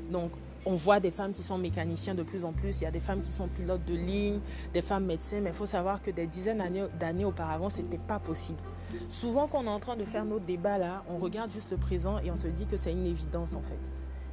Donc, 0.09 0.31
on 0.67 0.75
voit 0.75 1.00
des 1.00 1.12
femmes 1.12 1.31
qui 1.31 1.43
sont 1.43 1.57
mécaniciens 1.57 2.13
de 2.13 2.24
plus 2.24 2.43
en 2.43 2.51
plus, 2.51 2.81
il 2.81 2.83
y 2.83 2.88
a 2.88 2.91
des 2.91 3.00
femmes 3.00 3.21
qui 3.21 3.31
sont 3.31 3.47
pilotes 3.47 3.86
de 3.86 3.95
ligne, 3.95 4.41
des 4.74 4.81
femmes 4.81 5.05
médecins, 5.05 5.39
mais 5.41 5.51
il 5.51 5.55
faut 5.55 5.65
savoir 5.65 6.01
que 6.01 6.12
des 6.12 6.27
dizaines 6.27 6.62
d'années 7.00 7.24
auparavant, 7.24 7.69
ce 7.69 7.77
n'était 7.77 7.97
pas 7.97 8.19
possible. 8.19 8.59
Souvent, 9.07 9.47
quand 9.47 9.59
on 9.59 9.65
est 9.65 9.69
en 9.69 9.79
train 9.79 9.95
de 9.95 10.03
faire 10.03 10.25
nos 10.25 10.39
débats 10.39 10.77
là, 10.77 11.03
on 11.09 11.17
regarde 11.17 11.51
juste 11.51 11.71
le 11.71 11.77
présent 11.77 12.19
et 12.19 12.31
on 12.31 12.36
se 12.36 12.47
dit 12.47 12.65
que 12.65 12.75
c'est 12.75 12.91
une 12.91 13.05
évidence 13.05 13.53
en 13.53 13.62
fait. 13.62 13.79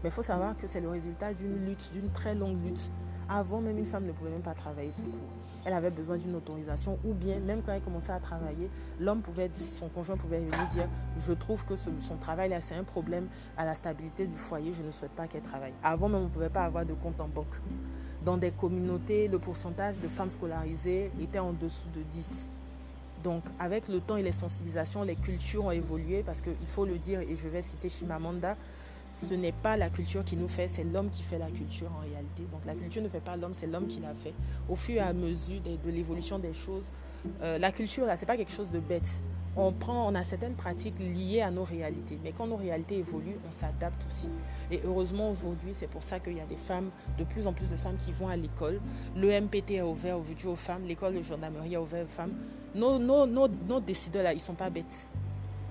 Mais 0.03 0.09
il 0.09 0.13
faut 0.13 0.25
savoir 0.25 0.57
que 0.57 0.67
c'est 0.67 0.81
le 0.81 0.89
résultat 0.89 1.33
d'une 1.35 1.65
lutte, 1.65 1.91
d'une 1.93 2.11
très 2.11 2.35
longue 2.35 2.63
lutte. 2.65 2.91
Avant, 3.29 3.61
même 3.61 3.79
une 3.79 3.87
femme 3.87 4.05
ne 4.05 4.13
pouvait 4.13 4.31
même 4.31 4.43
pas 4.43 4.55
travailler. 4.55 4.93
Elle 5.65 5.73
avait 5.73 5.91
besoin 5.91 6.17
d'une 6.17 6.35
autorisation 6.35 6.99
ou 7.05 7.15
bien, 7.15 7.39
même 7.41 7.63
quand 7.63 7.73
elle 7.73 7.81
commençait 7.81 8.13
à 8.13 8.21
travailler, 8.21 8.69
l'homme 9.01 9.23
pouvait, 9.23 9.51
son 9.55 9.89
conjoint 9.89 10.17
pouvait 10.17 10.39
venir 10.39 10.67
dire 10.73 10.89
Je 11.19 11.33
trouve 11.33 11.65
que 11.65 11.75
son 11.77 12.17
travail 12.21 12.51
là, 12.51 12.61
c'est 12.61 12.75
un 12.75 12.85
problème 12.85 13.29
à 13.57 13.65
la 13.65 13.75
stabilité 13.75 14.27
du 14.27 14.35
foyer, 14.35 14.73
je 14.73 14.83
ne 14.83 14.91
souhaite 14.91 15.13
pas 15.13 15.27
qu'elle 15.27 15.43
travaille. 15.43 15.73
Avant, 15.83 16.09
même, 16.09 16.23
on 16.23 16.25
ne 16.25 16.29
pouvait 16.29 16.49
pas 16.51 16.65
avoir 16.65 16.85
de 16.85 16.95
compte 16.95 17.21
en 17.21 17.29
banque. 17.29 17.55
Dans 18.25 18.37
des 18.37 18.51
communautés, 18.51 19.29
le 19.29 19.39
pourcentage 19.39 19.99
de 19.99 20.09
femmes 20.09 20.31
scolarisées 20.31 21.11
était 21.21 21.39
en 21.39 21.53
dessous 21.53 21.89
de 21.95 22.03
10. 22.03 22.49
Donc, 23.23 23.43
avec 23.59 23.89
le 23.89 24.01
temps 24.01 24.17
et 24.17 24.23
les 24.23 24.33
sensibilisations, 24.33 25.03
les 25.03 25.17
cultures 25.17 25.65
ont 25.65 25.71
évolué 25.71 26.23
parce 26.23 26.43
qu'il 26.43 26.55
faut 26.67 26.85
le 26.85 26.99
dire, 26.99 27.21
et 27.21 27.37
je 27.37 27.49
vais 27.49 27.63
citer 27.63 27.89
Shimamanda 27.89 28.57
ce 29.15 29.35
n'est 29.35 29.53
pas 29.53 29.77
la 29.77 29.91
culture 29.91 30.25
qui 30.25 30.37
nous 30.37 30.49
fait, 30.49 30.67
c'est 30.67 30.85
l'homme 30.85 31.09
qui 31.09 31.23
fait 31.23 31.39
la 31.39 31.51
culture 31.51 31.89
en 31.97 32.01
réalité. 32.01 32.43
Donc 32.53 32.65
la 32.67 32.75
culture 32.75 33.03
ne 33.03 33.09
fait 33.09 33.21
pas 33.21 33.37
l'homme, 33.37 33.55
c'est 33.55 33.67
l'homme 33.67 33.87
qui 33.87 34.01
l'a 34.01 34.13
fait. 34.15 34.35
Au 34.69 34.75
fur 34.75 34.97
et 34.97 35.01
à 35.01 35.13
mesure 35.13 35.61
de, 35.61 35.91
l'évolution 35.91 36.39
des 36.39 36.53
choses, 36.53 36.91
euh, 37.43 37.59
la 37.59 37.71
culture, 37.71 38.07
là, 38.07 38.17
c'est 38.17 38.27
pas 38.27 38.37
quelque 38.37 38.53
chose 38.53 38.71
de 38.71 38.81
bête. 38.81 39.21
On 39.57 39.71
prend, 39.73 40.11
on 40.11 40.17
a 40.17 40.25
certaines 40.25 40.55
pratiques 40.55 40.99
liées 40.99 41.41
à 41.41 41.53
nos 41.53 41.63
réalités. 41.63 42.19
Mais 42.25 42.33
quand 42.37 42.49
nos 42.49 42.57
réalités 42.57 42.99
évoluent, 42.99 43.37
on 43.49 43.53
s'adapte 43.53 44.05
aussi. 44.11 44.29
Et 44.73 44.81
heureusement, 44.85 45.31
aujourd'hui, 45.31 45.71
c'est 45.75 45.87
pour 45.87 46.03
ça 46.03 46.19
qu'il 46.19 46.37
y 46.37 46.41
a 46.41 46.47
des 46.47 46.57
femmes, 46.57 46.91
de 47.17 47.23
plus 47.23 47.47
en 47.47 47.53
plus 47.53 47.71
de 47.71 47.77
femmes 47.77 47.97
qui 48.05 48.11
vont 48.11 48.27
à 48.27 48.35
l'école. 48.35 48.81
Le 49.17 49.41
MPT 49.41 49.75
est 49.75 49.83
ouvert 49.83 50.19
aujourd'hui 50.19 50.49
aux 50.49 50.57
femmes, 50.57 50.83
l'école 50.89 51.15
de 51.15 51.23
gendarmerie 51.23 51.75
est 51.75 51.77
ouverte 51.77 52.07
aux 52.07 52.17
femmes. 52.17 52.33
Nos, 52.75 52.99
nos, 52.99 53.27
nos, 53.27 53.47
nos 53.47 53.79
décideurs, 53.79 54.25
là, 54.25 54.33
ils 54.33 54.41
sont 54.41 54.55
pas 54.55 54.71
bêtes 54.71 55.07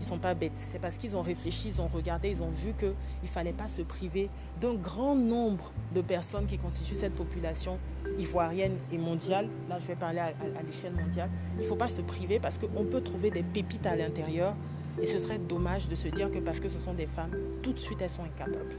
ils 0.03 0.05
sont 0.05 0.17
pas 0.17 0.33
bêtes. 0.33 0.51
C'est 0.55 0.79
parce 0.79 0.95
qu'ils 0.95 1.15
ont 1.15 1.21
réfléchi, 1.21 1.69
ils 1.69 1.81
ont 1.81 1.87
regardé, 1.87 2.29
ils 2.29 2.43
ont 2.43 2.49
vu 2.49 2.73
qu'il 2.73 2.89
ne 3.23 3.27
fallait 3.27 3.53
pas 3.53 3.67
se 3.67 3.81
priver 3.81 4.29
d'un 4.59 4.75
grand 4.75 5.15
nombre 5.15 5.71
de 5.95 6.01
personnes 6.01 6.45
qui 6.45 6.57
constituent 6.57 6.95
cette 6.95 7.15
population 7.15 7.79
ivoirienne 8.17 8.75
et 8.91 8.97
mondiale. 8.97 9.47
Là, 9.69 9.79
je 9.79 9.87
vais 9.87 9.95
parler 9.95 10.19
à, 10.19 10.33
l'échelle 10.65 10.93
mondiale. 10.93 11.29
Il 11.57 11.63
ne 11.63 11.67
faut 11.67 11.75
pas 11.75 11.89
se 11.89 12.01
priver 12.01 12.39
parce 12.39 12.57
qu'on 12.57 12.83
peut 12.83 13.01
trouver 13.01 13.31
des 13.31 13.43
pépites 13.43 13.85
à 13.85 13.95
l'intérieur. 13.95 14.55
Et 15.01 15.07
ce 15.07 15.17
serait 15.17 15.39
dommage 15.39 15.87
de 15.87 15.95
se 15.95 16.07
dire 16.09 16.29
que 16.29 16.37
parce 16.37 16.59
que 16.59 16.69
ce 16.69 16.77
sont 16.77 16.93
des 16.93 17.07
femmes, 17.07 17.31
tout 17.63 17.73
de 17.73 17.79
suite 17.79 17.99
elles 18.01 18.11
sont 18.11 18.23
incapables. 18.23 18.75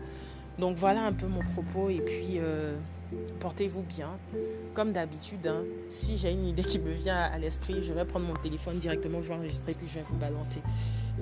Donc 0.58 0.76
voilà 0.76 1.04
un 1.04 1.12
peu 1.12 1.26
mon 1.26 1.40
propos. 1.40 1.90
Et 1.90 2.00
puis, 2.00 2.38
euh, 2.38 2.76
portez-vous 3.40 3.82
bien. 3.82 4.10
Comme 4.74 4.92
d'habitude, 4.92 5.46
hein, 5.46 5.62
si 5.88 6.18
j'ai 6.18 6.32
une 6.32 6.46
idée 6.46 6.64
qui 6.64 6.78
me 6.78 6.90
vient 6.90 7.16
à 7.16 7.38
l'esprit, 7.38 7.82
je 7.82 7.92
vais 7.92 8.04
prendre 8.04 8.26
mon 8.26 8.34
téléphone 8.34 8.76
directement, 8.76 9.22
je 9.22 9.28
vais 9.28 9.34
enregistrer, 9.34 9.74
puis 9.74 9.86
je 9.88 9.94
vais 9.94 10.04
vous 10.08 10.16
balancer. 10.16 10.60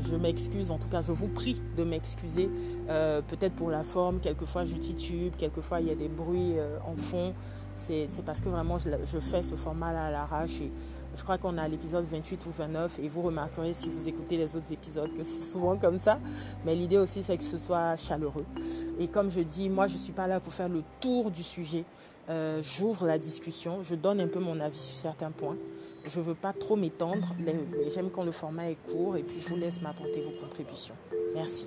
Je 0.01 0.17
m'excuse, 0.17 0.71
en 0.71 0.79
tout 0.79 0.89
cas, 0.89 1.03
je 1.03 1.13
vous 1.13 1.29
prie 1.29 1.61
de 1.77 1.85
m'excuser. 1.85 2.49
Euh, 2.89 3.21
peut-être 3.21 3.55
pour 3.55 3.71
la 3.71 3.83
forme, 3.83 4.21
quelquefois 4.21 4.65
je 4.65 4.75
titube, 4.75 5.35
quelquefois 5.37 5.81
il 5.81 5.89
y 5.89 5.91
a 5.91 5.95
des 5.95 6.09
bruits 6.09 6.59
euh, 6.59 6.79
en 6.87 6.97
fond. 6.97 7.35
C'est 7.77 8.07
parce 8.25 8.41
que 8.41 8.49
vraiment 8.49 8.79
je, 8.79 9.19
fais 9.19 9.43
ce 9.43 9.55
format-là 9.55 10.07
à 10.07 10.11
l'arrache. 10.11 10.61
Et 10.61 10.71
je 11.15 11.23
crois 11.23 11.39
qu'on 11.39 11.59
a 11.59 11.69
l'épisode 11.69 12.05
28 12.11 12.47
ou 12.47 12.51
29 12.51 12.99
et 13.03 13.09
vous 13.09 13.23
remarquerez 13.23 13.75
si 13.75 13.89
vous 13.89 14.09
écoutez 14.09 14.37
les 14.37 14.57
autres 14.57 14.73
épisodes 14.73 15.13
que 15.15 15.23
c'est 15.23 15.45
souvent 15.45 15.77
comme 15.77 15.99
ça. 15.99 16.19
Mais 16.65 16.75
l'idée 16.75 16.99
aussi 16.99 17.23
c'est 17.23 17.37
que 17.37 17.45
ce 17.45 17.59
soit 17.59 17.97
chaleureux. 17.97 18.47
Et 18.99 19.09
comme 19.09 19.31
je 19.31 19.41
dis, 19.41 19.69
moi 19.69 19.89
je 19.89 19.95
ne 19.95 19.99
suis 19.99 20.13
pas 20.13 20.27
là 20.27 20.41
pour 20.41 20.53
faire 20.53 20.69
le 20.69 20.83
tour 21.01 21.31
du 21.31 21.43
sujet. 21.43 21.85
Euh, 22.31 22.63
j'ouvre 22.63 23.07
la 23.07 23.19
discussion, 23.19 23.83
je 23.83 23.95
donne 23.95 24.21
un 24.21 24.29
peu 24.29 24.41
mon 24.41 24.59
avis 24.61 24.79
sur 24.79 25.03
certains 25.03 25.31
points. 25.31 25.57
Je 26.07 26.19
ne 26.19 26.25
veux 26.25 26.35
pas 26.35 26.53
trop 26.53 26.77
m'étendre. 26.77 27.35
J'aime 27.95 28.11
quand 28.11 28.25
le 28.25 28.33
format 28.33 28.71
est 28.71 28.79
court 28.91 29.17
et 29.17 29.23
puis 29.23 29.41
je 29.41 29.49
vous 29.49 29.57
laisse 29.57 29.81
m'apporter 29.81 30.21
vos 30.21 30.41
contributions. 30.41 30.95
Merci. 31.35 31.67